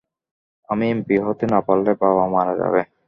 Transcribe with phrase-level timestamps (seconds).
[0.69, 2.81] আমি এমপি হতে না পারলে, বাবা মারা যাবে।